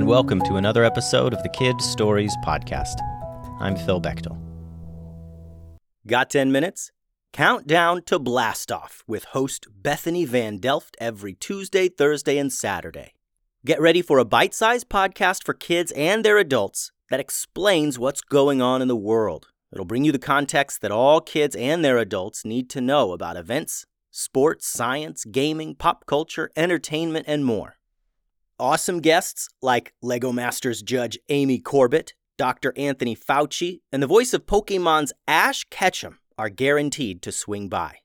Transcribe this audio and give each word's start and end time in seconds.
and 0.00 0.08
welcome 0.08 0.40
to 0.40 0.56
another 0.56 0.82
episode 0.82 1.34
of 1.34 1.42
the 1.42 1.48
Kid 1.50 1.78
Stories 1.78 2.34
Podcast. 2.42 2.94
I'm 3.60 3.76
Phil 3.76 4.00
Bechtel. 4.00 4.34
Got 6.06 6.30
10 6.30 6.50
minutes? 6.50 6.90
Countdown 7.34 8.00
to 8.04 8.18
Blast 8.18 8.72
Off 8.72 9.04
with 9.06 9.24
host 9.24 9.66
Bethany 9.70 10.24
Van 10.24 10.56
Delft 10.56 10.96
every 11.02 11.34
Tuesday, 11.34 11.90
Thursday, 11.90 12.38
and 12.38 12.50
Saturday. 12.50 13.12
Get 13.66 13.78
ready 13.78 14.00
for 14.00 14.16
a 14.16 14.24
bite 14.24 14.54
sized 14.54 14.88
podcast 14.88 15.44
for 15.44 15.52
kids 15.52 15.92
and 15.92 16.24
their 16.24 16.38
adults 16.38 16.92
that 17.10 17.20
explains 17.20 17.98
what's 17.98 18.22
going 18.22 18.62
on 18.62 18.80
in 18.80 18.88
the 18.88 18.96
world. 18.96 19.48
It'll 19.70 19.84
bring 19.84 20.06
you 20.06 20.12
the 20.12 20.18
context 20.18 20.80
that 20.80 20.90
all 20.90 21.20
kids 21.20 21.54
and 21.54 21.84
their 21.84 21.98
adults 21.98 22.42
need 22.42 22.70
to 22.70 22.80
know 22.80 23.12
about 23.12 23.36
events, 23.36 23.84
sports, 24.10 24.66
science, 24.66 25.26
gaming, 25.26 25.74
pop 25.74 26.06
culture, 26.06 26.50
entertainment, 26.56 27.26
and 27.28 27.44
more. 27.44 27.76
Awesome 28.60 29.00
guests 29.00 29.48
like 29.62 29.94
Lego 30.02 30.32
Masters 30.32 30.82
judge 30.82 31.18
Amy 31.30 31.58
Corbett, 31.58 32.12
Dr. 32.36 32.74
Anthony 32.76 33.16
Fauci, 33.16 33.80
and 33.90 34.02
the 34.02 34.06
voice 34.06 34.34
of 34.34 34.44
Pokemon's 34.44 35.14
Ash 35.26 35.64
Ketchum 35.70 36.18
are 36.36 36.50
guaranteed 36.50 37.22
to 37.22 37.32
swing 37.32 37.70
by. 37.70 38.00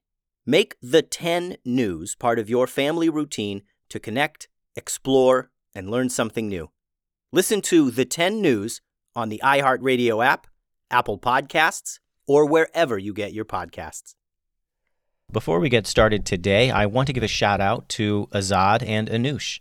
Make 0.46 0.78
the 0.82 1.02
10 1.02 1.58
news 1.66 2.16
part 2.16 2.40
of 2.40 2.50
your 2.50 2.68
family 2.68 3.10
routine 3.10 3.64
to 3.90 4.00
connect, 4.00 4.48
explore, 4.78 5.52
and 5.76 5.90
learn 5.90 6.08
something 6.08 6.48
new. 6.48 6.70
Listen 7.34 7.60
to 7.64 7.92
the 7.92 8.06
10 8.06 8.42
news 8.42 8.80
on 9.14 9.28
the 9.28 9.42
iHeartRadio 9.44 10.26
app, 10.26 10.48
Apple 10.90 11.20
Podcasts, 11.20 12.00
or 12.28 12.46
wherever 12.46 12.98
you 12.98 13.14
get 13.14 13.34
your 13.34 13.44
podcasts. 13.44 14.16
Before 15.30 15.60
we 15.60 15.68
get 15.68 15.86
started 15.86 16.26
today, 16.26 16.72
I 16.72 16.86
want 16.86 17.08
to 17.08 17.14
give 17.14 17.24
a 17.24 17.28
shout 17.28 17.60
out 17.60 17.90
to 17.90 18.30
Azad 18.32 18.88
and 18.88 19.10
Anush. 19.10 19.60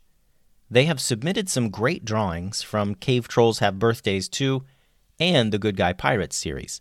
They 0.75 0.87
have 0.87 1.01
submitted 1.01 1.49
some 1.49 1.71
great 1.71 2.05
drawings 2.05 2.63
from 2.63 2.97
Cave 2.97 3.29
Trolls 3.29 3.61
Have 3.61 3.79
Birthdays 3.79 4.29
2 4.29 4.65
and 5.21 5.53
the 5.53 5.59
Good 5.61 5.77
Guy 5.77 5.93
Pirates 5.93 6.35
series. 6.35 6.81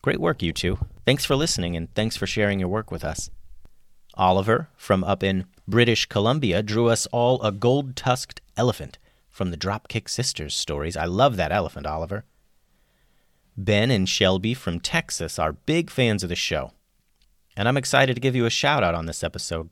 Great 0.00 0.18
work, 0.18 0.42
you 0.42 0.54
two. 0.54 0.78
Thanks 1.04 1.26
for 1.26 1.36
listening 1.36 1.76
and 1.76 1.94
thanks 1.94 2.16
for 2.16 2.26
sharing 2.26 2.58
your 2.58 2.70
work 2.70 2.90
with 2.90 3.04
us. 3.04 3.28
Oliver, 4.14 4.70
from 4.74 5.04
up 5.04 5.22
in 5.22 5.44
British 5.68 6.06
Columbia, 6.06 6.62
drew 6.62 6.88
us 6.88 7.06
all 7.12 7.42
a 7.42 7.52
gold 7.52 7.94
tusked 7.94 8.40
elephant 8.56 8.96
from 9.28 9.50
the 9.50 9.58
Dropkick 9.58 10.08
Sisters 10.08 10.54
stories. 10.54 10.96
I 10.96 11.04
love 11.04 11.36
that 11.36 11.52
elephant, 11.52 11.84
Oliver. 11.84 12.24
Ben 13.54 13.90
and 13.90 14.08
Shelby 14.08 14.54
from 14.54 14.80
Texas 14.80 15.38
are 15.38 15.52
big 15.52 15.90
fans 15.90 16.22
of 16.22 16.30
the 16.30 16.36
show, 16.36 16.72
and 17.54 17.68
I'm 17.68 17.76
excited 17.76 18.14
to 18.14 18.20
give 18.22 18.34
you 18.34 18.46
a 18.46 18.50
shout 18.50 18.82
out 18.82 18.94
on 18.94 19.04
this 19.04 19.22
episode. 19.22 19.68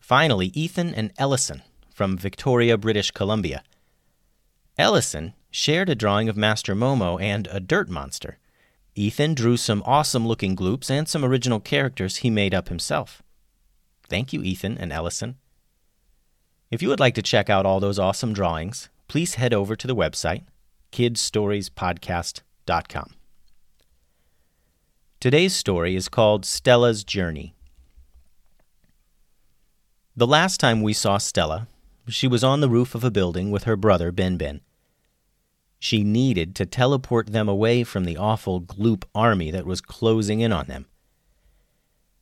Finally, 0.00 0.52
Ethan 0.54 0.94
and 0.94 1.12
Ellison 1.18 1.64
from 1.98 2.16
Victoria, 2.16 2.78
British 2.78 3.10
Columbia. 3.10 3.62
Ellison 4.78 5.34
shared 5.50 5.88
a 5.88 5.96
drawing 5.96 6.28
of 6.28 6.36
Master 6.36 6.76
Momo 6.76 7.20
and 7.20 7.48
a 7.50 7.58
dirt 7.58 7.88
monster. 7.88 8.38
Ethan 8.94 9.34
drew 9.34 9.56
some 9.56 9.82
awesome 9.84 10.24
looking 10.24 10.54
gloops 10.54 10.90
and 10.90 11.08
some 11.08 11.24
original 11.24 11.58
characters 11.58 12.18
he 12.18 12.30
made 12.30 12.54
up 12.54 12.68
himself. 12.68 13.20
Thank 14.08 14.32
you, 14.32 14.44
Ethan 14.44 14.78
and 14.78 14.92
Ellison. 14.92 15.38
If 16.70 16.82
you 16.82 16.88
would 16.88 17.00
like 17.00 17.16
to 17.16 17.22
check 17.22 17.50
out 17.50 17.66
all 17.66 17.80
those 17.80 17.98
awesome 17.98 18.32
drawings, 18.32 18.88
please 19.08 19.34
head 19.34 19.52
over 19.52 19.74
to 19.74 19.88
the 19.88 19.96
website, 19.96 20.44
kidstoriespodcast.com. 20.92 23.10
Today's 25.18 25.56
story 25.56 25.96
is 25.96 26.08
called 26.08 26.46
Stella's 26.46 27.02
Journey. 27.02 27.56
The 30.16 30.28
last 30.28 30.60
time 30.60 30.82
we 30.82 30.92
saw 30.92 31.18
Stella, 31.18 31.66
she 32.08 32.28
was 32.28 32.42
on 32.42 32.60
the 32.60 32.68
roof 32.68 32.94
of 32.94 33.04
a 33.04 33.10
building 33.10 33.50
with 33.50 33.64
her 33.64 33.76
brother 33.76 34.10
Ben 34.12 34.36
Ben. 34.36 34.60
She 35.78 36.02
needed 36.02 36.54
to 36.56 36.66
teleport 36.66 37.28
them 37.28 37.48
away 37.48 37.84
from 37.84 38.04
the 38.04 38.16
awful 38.16 38.60
Gloop 38.60 39.04
army 39.14 39.50
that 39.50 39.66
was 39.66 39.80
closing 39.80 40.40
in 40.40 40.52
on 40.52 40.66
them. 40.66 40.86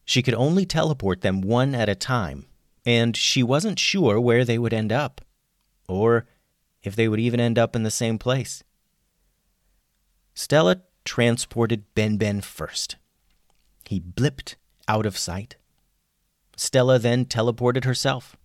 She 0.04 0.22
could 0.22 0.34
only 0.34 0.66
teleport 0.66 1.22
them 1.22 1.40
one 1.40 1.74
at 1.74 1.88
a 1.88 1.94
time, 1.94 2.46
and 2.84 3.16
she 3.16 3.42
wasn't 3.42 3.78
sure 3.78 4.20
where 4.20 4.44
they 4.44 4.58
would 4.58 4.74
end 4.74 4.92
up, 4.92 5.20
or 5.88 6.26
if 6.82 6.94
they 6.94 7.08
would 7.08 7.18
even 7.18 7.40
end 7.40 7.58
up 7.58 7.74
in 7.74 7.82
the 7.82 7.90
same 7.90 8.18
place. 8.18 8.62
Stella 10.34 10.82
transported 11.04 11.94
Ben 11.94 12.18
Ben 12.18 12.40
first. 12.40 12.96
He 13.86 14.00
blipped 14.00 14.56
out 14.86 15.06
of 15.06 15.16
sight. 15.16 15.56
Stella 16.56 16.98
then 16.98 17.24
teleported 17.24 17.84
herself. 17.84 18.36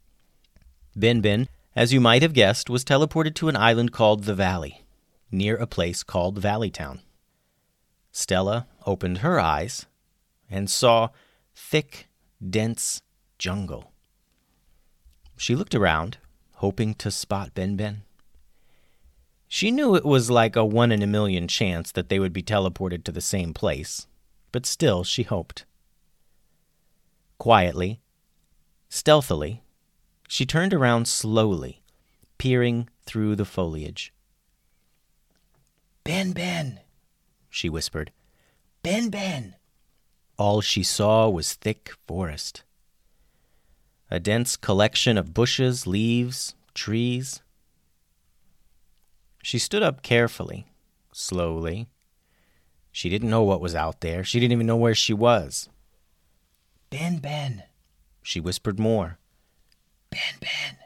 Ben 0.95 1.21
Ben, 1.21 1.47
as 1.75 1.93
you 1.93 2.01
might 2.01 2.21
have 2.21 2.33
guessed, 2.33 2.69
was 2.69 2.83
teleported 2.83 3.33
to 3.35 3.47
an 3.47 3.55
island 3.55 3.91
called 3.91 4.23
the 4.23 4.35
Valley, 4.35 4.83
near 5.31 5.55
a 5.55 5.67
place 5.67 6.03
called 6.03 6.37
Valley 6.37 6.69
Town. 6.69 6.99
Stella 8.11 8.67
opened 8.85 9.19
her 9.19 9.39
eyes 9.39 9.85
and 10.49 10.69
saw 10.69 11.09
thick, 11.55 12.07
dense 12.47 13.01
jungle. 13.37 13.91
She 15.37 15.55
looked 15.55 15.73
around, 15.73 16.17
hoping 16.55 16.93
to 16.95 17.09
spot 17.09 17.53
Ben 17.53 17.77
Ben. 17.77 18.03
She 19.47 19.71
knew 19.71 19.95
it 19.95 20.05
was 20.05 20.29
like 20.29 20.55
a 20.55 20.65
one 20.65 20.91
in 20.91 21.01
a 21.01 21.07
million 21.07 21.47
chance 21.47 21.91
that 21.91 22.09
they 22.09 22.19
would 22.19 22.33
be 22.33 22.43
teleported 22.43 23.03
to 23.05 23.11
the 23.11 23.21
same 23.21 23.53
place, 23.53 24.07
but 24.51 24.65
still 24.65 25.03
she 25.03 25.23
hoped. 25.23 25.65
Quietly, 27.37 28.01
stealthily, 28.89 29.63
she 30.31 30.45
turned 30.45 30.73
around 30.73 31.09
slowly, 31.09 31.81
peering 32.37 32.87
through 33.03 33.35
the 33.35 33.43
foliage. 33.43 34.13
Ben, 36.05 36.31
Ben, 36.31 36.79
she 37.49 37.67
whispered. 37.67 38.13
Ben, 38.81 39.09
Ben. 39.09 39.55
All 40.37 40.61
she 40.61 40.83
saw 40.83 41.27
was 41.27 41.55
thick 41.55 41.91
forest. 42.07 42.63
A 44.09 44.21
dense 44.21 44.55
collection 44.55 45.17
of 45.17 45.33
bushes, 45.33 45.85
leaves, 45.85 46.55
trees. 46.73 47.41
She 49.43 49.59
stood 49.59 49.83
up 49.83 50.01
carefully, 50.01 50.65
slowly. 51.11 51.87
She 52.93 53.09
didn't 53.09 53.29
know 53.29 53.43
what 53.43 53.59
was 53.59 53.75
out 53.75 53.99
there. 53.99 54.23
She 54.23 54.39
didn't 54.39 54.53
even 54.53 54.67
know 54.67 54.77
where 54.77 54.95
she 54.95 55.13
was. 55.13 55.67
Ben, 56.89 57.17
Ben, 57.17 57.63
she 58.23 58.39
whispered 58.39 58.79
more. 58.79 59.17
Ben, 60.11 60.19
Ben. 60.39 60.77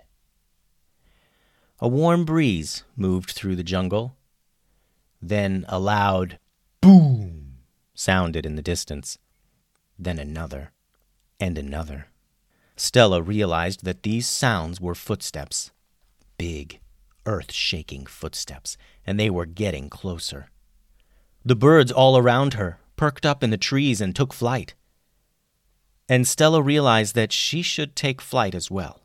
A 1.80 1.88
warm 1.88 2.24
breeze 2.24 2.84
moved 2.96 3.32
through 3.32 3.56
the 3.56 3.64
jungle. 3.64 4.16
Then 5.22 5.66
a 5.68 5.80
loud 5.80 6.40
boom 6.80 7.58
sounded 7.94 8.46
in 8.46 8.56
the 8.56 8.62
distance. 8.62 9.18
Then 10.00 10.20
another 10.20 10.72
and 11.40 11.58
another. 11.58 12.08
Stella 12.78 13.22
realized 13.22 13.84
that 13.86 14.04
these 14.04 14.28
sounds 14.28 14.80
were 14.80 14.96
footsteps. 14.96 15.72
Big, 16.38 16.80
earth 17.26 17.52
shaking 17.52 18.06
footsteps, 18.06 18.78
and 19.06 19.20
they 19.20 19.30
were 19.30 19.46
getting 19.46 19.90
closer. 19.90 20.50
The 21.44 21.56
birds 21.56 21.92
all 21.92 22.18
around 22.18 22.56
her 22.56 22.80
perked 22.96 23.26
up 23.26 23.44
in 23.44 23.50
the 23.50 23.58
trees 23.58 24.02
and 24.02 24.16
took 24.16 24.34
flight. 24.34 24.76
And 26.08 26.28
Stella 26.28 26.62
realized 26.62 27.16
that 27.16 27.32
she 27.32 27.62
should 27.62 27.96
take 27.96 28.22
flight 28.22 28.54
as 28.54 28.70
well. 28.70 29.02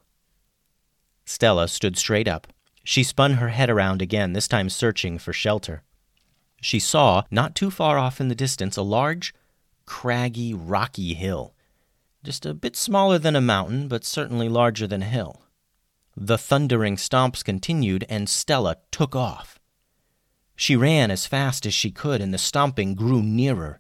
Stella 1.31 1.69
stood 1.69 1.97
straight 1.97 2.27
up. 2.27 2.49
She 2.83 3.05
spun 3.05 3.35
her 3.35 3.51
head 3.51 3.71
around 3.71 4.03
again, 4.03 4.33
this 4.33 4.49
time 4.49 4.69
searching 4.69 5.17
for 5.17 5.33
shelter. 5.33 5.85
She 6.61 6.81
saw, 6.81 7.23
not 7.31 7.55
too 7.55 7.71
far 7.71 7.99
off 7.99 8.21
in 8.21 8.27
the 8.27 8.35
distance, 8.35 8.77
a 8.77 8.83
large, 8.83 9.33
craggy, 9.87 10.53
rocky 10.53 11.15
hill. 11.15 11.55
Just 12.25 12.45
a 12.45 12.53
bit 12.53 12.75
smaller 12.75 13.17
than 13.17 13.37
a 13.37 13.41
mountain, 13.41 13.87
but 13.87 14.05
certainly 14.05 14.49
larger 14.49 14.89
than 14.89 15.03
a 15.03 15.07
hill. 15.07 15.43
The 16.17 16.37
thundering 16.37 16.97
stomps 16.97 17.45
continued, 17.45 18.05
and 18.09 18.29
Stella 18.29 18.79
took 18.91 19.15
off. 19.15 19.61
She 20.57 20.75
ran 20.75 21.13
as 21.13 21.27
fast 21.27 21.65
as 21.65 21.73
she 21.73 21.93
could, 21.93 22.21
and 22.21 22.35
the 22.35 22.39
stomping 22.39 22.97
grew 22.97 23.23
nearer. 23.23 23.80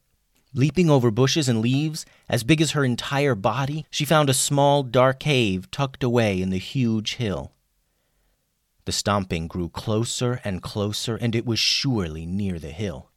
Leaping 0.52 0.91
over 0.91 1.11
bushes 1.12 1.49
and 1.49 1.61
leaves, 1.61 2.05
as 2.29 2.43
big 2.43 2.61
as 2.61 2.73
her 2.73 2.85
entire 2.85 3.37
body, 3.37 3.87
she 3.91 4.05
found 4.05 4.29
a 4.29 4.35
small, 4.35 4.82
dark 4.82 5.20
cave 5.20 5.70
tucked 5.70 6.02
away 6.02 6.41
in 6.43 6.50
the 6.50 6.58
huge 6.58 7.14
hill. 7.17 7.52
The 8.85 8.93
stomping 8.93 9.47
grew 9.47 9.69
closer 9.69 10.41
and 10.43 10.61
closer, 10.62 11.14
and 11.14 11.37
it 11.37 11.47
was 11.47 11.61
surely 11.61 12.26
near 12.26 12.58
the 12.58 12.70
hill, 12.73 13.11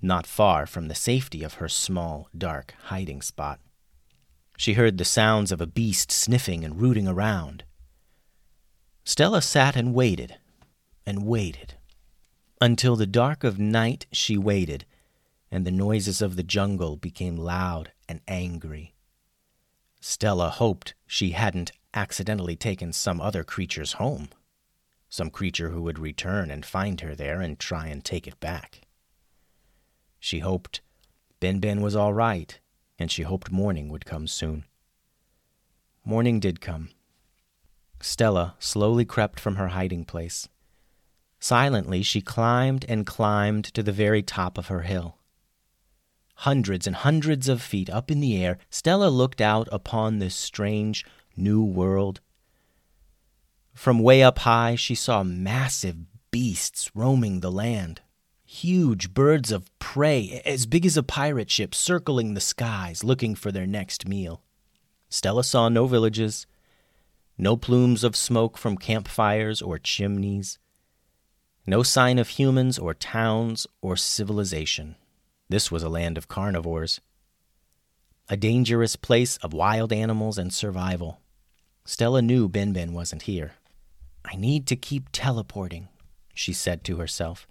not 0.00 0.26
far 0.26 0.66
from 0.66 0.86
the 0.86 0.94
safety 0.94 1.42
of 1.42 1.54
her 1.54 1.68
small, 1.68 2.28
dark 2.36 2.74
hiding 2.84 3.20
spot. 3.20 3.58
She 4.56 4.74
heard 4.74 4.98
the 4.98 5.04
sounds 5.04 5.50
of 5.50 5.60
a 5.60 5.66
beast 5.66 6.12
sniffing 6.12 6.64
and 6.64 6.80
rooting 6.80 7.08
around. 7.08 7.64
Stella 9.04 9.42
sat 9.42 9.74
and 9.74 9.92
waited 9.92 10.36
and 11.04 11.26
waited. 11.26 11.74
Until 12.60 12.94
the 12.94 13.06
dark 13.06 13.42
of 13.42 13.58
night, 13.58 14.06
she 14.12 14.38
waited 14.38 14.84
and 15.54 15.64
the 15.64 15.70
noises 15.70 16.20
of 16.20 16.34
the 16.34 16.42
jungle 16.42 16.96
became 16.96 17.36
loud 17.36 17.92
and 18.08 18.20
angry. 18.26 18.92
Stella 20.00 20.50
hoped 20.50 20.94
she 21.06 21.30
hadn't 21.30 21.70
accidentally 21.94 22.56
taken 22.56 22.92
some 22.92 23.20
other 23.20 23.44
creature's 23.44 23.92
home. 23.92 24.30
some 25.14 25.30
creature 25.30 25.70
who 25.70 25.80
would 25.80 25.96
return 25.96 26.50
and 26.50 26.66
find 26.66 27.00
her 27.02 27.14
there 27.14 27.40
and 27.40 27.56
try 27.60 27.86
and 27.86 28.04
take 28.04 28.26
it 28.26 28.40
back. 28.40 28.80
She 30.18 30.40
hoped 30.40 30.80
Ben 31.38 31.60
Ben 31.60 31.80
was 31.82 31.94
all 31.94 32.12
right, 32.12 32.58
and 32.98 33.12
she 33.12 33.22
hoped 33.22 33.52
morning 33.52 33.88
would 33.90 34.04
come 34.04 34.26
soon. 34.26 34.64
Morning 36.04 36.40
did 36.40 36.60
come. 36.60 36.88
Stella 38.00 38.56
slowly 38.58 39.04
crept 39.04 39.38
from 39.38 39.54
her 39.54 39.68
hiding 39.68 40.04
place. 40.04 40.48
Silently, 41.38 42.02
she 42.02 42.20
climbed 42.20 42.84
and 42.88 43.06
climbed 43.06 43.66
to 43.66 43.84
the 43.84 43.92
very 43.92 44.20
top 44.20 44.58
of 44.58 44.66
her 44.66 44.82
hill. 44.82 45.18
Hundreds 46.38 46.86
and 46.86 46.96
hundreds 46.96 47.48
of 47.48 47.62
feet 47.62 47.88
up 47.88 48.10
in 48.10 48.20
the 48.20 48.42
air, 48.42 48.58
Stella 48.70 49.08
looked 49.08 49.40
out 49.40 49.68
upon 49.70 50.18
this 50.18 50.34
strange 50.34 51.04
new 51.36 51.62
world. 51.62 52.20
From 53.72 53.98
way 53.98 54.22
up 54.22 54.40
high, 54.40 54.76
she 54.76 54.94
saw 54.94 55.22
massive 55.22 55.96
beasts 56.30 56.90
roaming 56.94 57.40
the 57.40 57.50
land. 57.50 58.00
Huge 58.44 59.14
birds 59.14 59.50
of 59.50 59.76
prey, 59.78 60.42
as 60.44 60.66
big 60.66 60.84
as 60.84 60.96
a 60.96 61.02
pirate 61.02 61.50
ship, 61.50 61.74
circling 61.74 62.34
the 62.34 62.40
skies, 62.40 63.02
looking 63.02 63.34
for 63.34 63.50
their 63.50 63.66
next 63.66 64.06
meal. 64.06 64.42
Stella 65.08 65.44
saw 65.44 65.68
no 65.68 65.86
villages, 65.86 66.46
no 67.36 67.56
plumes 67.56 68.04
of 68.04 68.14
smoke 68.14 68.56
from 68.56 68.76
campfires 68.76 69.60
or 69.60 69.78
chimneys. 69.78 70.58
No 71.66 71.82
sign 71.82 72.18
of 72.18 72.28
humans 72.28 72.78
or 72.78 72.94
towns 72.94 73.66
or 73.80 73.96
civilization. 73.96 74.96
This 75.54 75.70
was 75.70 75.84
a 75.84 75.88
land 75.88 76.18
of 76.18 76.26
carnivores. 76.26 77.00
A 78.28 78.36
dangerous 78.36 78.96
place 78.96 79.36
of 79.36 79.52
wild 79.52 79.92
animals 79.92 80.36
and 80.36 80.52
survival. 80.52 81.20
Stella 81.84 82.22
knew 82.22 82.48
Ben 82.48 82.72
Ben 82.72 82.92
wasn't 82.92 83.22
here. 83.22 83.52
I 84.24 84.34
need 84.34 84.66
to 84.66 84.74
keep 84.74 85.10
teleporting, 85.12 85.86
she 86.34 86.52
said 86.52 86.82
to 86.82 86.96
herself. 86.96 87.46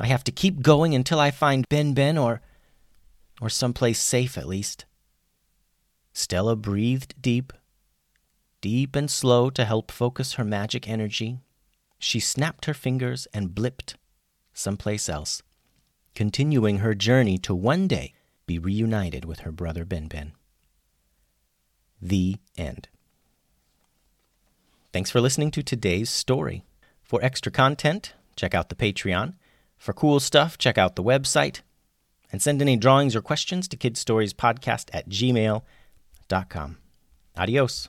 I 0.00 0.06
have 0.06 0.24
to 0.24 0.32
keep 0.32 0.62
going 0.62 0.94
until 0.94 1.20
I 1.20 1.30
find 1.30 1.68
Ben 1.68 1.92
Ben 1.92 2.16
or 2.16 2.40
or 3.38 3.50
someplace 3.50 4.00
safe 4.00 4.38
at 4.38 4.48
least. 4.48 4.86
Stella 6.14 6.56
breathed 6.56 7.20
deep, 7.20 7.52
deep 8.62 8.96
and 8.96 9.10
slow 9.10 9.50
to 9.50 9.66
help 9.66 9.90
focus 9.90 10.32
her 10.36 10.44
magic 10.44 10.88
energy 10.88 11.40
she 11.98 12.18
snapped 12.18 12.64
her 12.64 12.72
fingers 12.72 13.28
and 13.34 13.50
blipped 13.50 13.96
someplace 14.54 15.10
else, 15.10 15.42
continuing 16.16 16.78
her 16.78 16.94
journey 16.94 17.38
to 17.38 17.54
one 17.54 17.86
day 17.86 18.14
be 18.46 18.58
reunited 18.58 19.24
with 19.24 19.40
her 19.40 19.52
brother 19.52 19.84
Ben 19.84 20.08
Ben. 20.08 20.32
The 22.00 22.36
end. 22.56 22.88
Thanks 24.92 25.10
for 25.10 25.20
listening 25.20 25.50
to 25.52 25.62
today's 25.62 26.08
story. 26.08 26.64
For 27.04 27.22
extra 27.22 27.52
content, 27.52 28.14
check 28.34 28.54
out 28.54 28.70
the 28.70 28.74
Patreon. 28.74 29.34
For 29.76 29.92
cool 29.92 30.18
stuff, 30.18 30.56
check 30.56 30.78
out 30.78 30.96
the 30.96 31.04
website. 31.04 31.60
And 32.32 32.40
send 32.40 32.60
any 32.60 32.76
drawings 32.76 33.14
or 33.14 33.20
questions 33.20 33.68
to 33.68 33.76
kidstoriespodcast 33.76 34.88
at 34.92 35.08
gmail.com. 35.08 36.78
Adios. 37.36 37.88